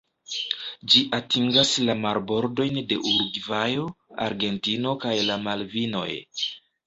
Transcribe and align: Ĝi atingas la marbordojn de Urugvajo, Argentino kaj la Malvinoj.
Ĝi 0.91 1.01
atingas 1.17 1.73
la 1.89 1.95
marbordojn 2.05 2.79
de 2.93 2.97
Urugvajo, 3.11 3.85
Argentino 4.29 4.97
kaj 5.05 5.15
la 5.29 5.37
Malvinoj. 5.45 6.09